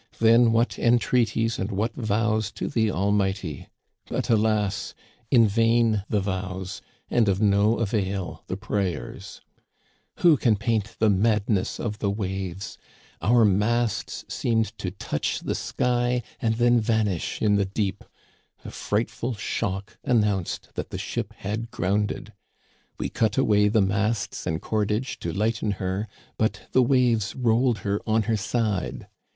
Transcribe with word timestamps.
Then 0.17 0.51
what 0.51 0.79
entreaties 0.79 1.59
and 1.59 1.69
what 1.71 1.93
vows 1.93 2.51
to 2.53 2.67
the 2.67 2.89
Almighty! 2.89 3.67
But, 4.07 4.31
alas! 4.31 4.95
in 5.29 5.47
vain 5.47 6.05
the 6.09 6.19
vows, 6.19 6.81
and 7.11 7.29
of 7.29 7.39
no 7.39 7.77
avail 7.77 8.43
the 8.47 8.57
prayers!" 8.57 9.41
Who 10.21 10.37
can 10.37 10.55
paint 10.55 10.95
the 10.97 11.11
madness 11.11 11.79
of 11.79 11.99
the 11.99 12.09
waves? 12.09 12.79
Our 13.21 13.45
masts 13.45 14.25
seemed 14.27 14.75
to 14.79 14.89
touch 14.89 15.41
the 15.41 15.53
sky 15.53 16.23
and 16.41 16.55
then 16.55 16.79
vanish 16.79 17.39
in 17.39 17.57
the 17.57 17.65
deep. 17.65 18.03
A 18.65 18.71
frightful 18.71 19.35
shock 19.35 19.99
announced 20.03 20.69
that 20.73 20.89
the 20.89 20.97
ship 20.97 21.31
had 21.37 21.69
grounded. 21.69 22.33
We 22.97 23.09
cut 23.09 23.37
away 23.37 23.67
the 23.67 23.81
masts 23.81 24.47
and 24.47 24.63
cordage 24.63 25.19
to 25.19 25.31
lighten 25.31 25.73
her, 25.73 26.07
but 26.39 26.61
the 26.71 26.81
waves 26.81 27.35
rolled 27.35 27.77
her 27.85 28.01
on 28.07 28.23
her 28.23 28.35
side. 28.37 29.07